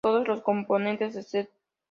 Todos 0.03 0.27
los 0.27 0.41
componentes 0.41 1.13
de 1.13 1.19
St. 1.19 1.51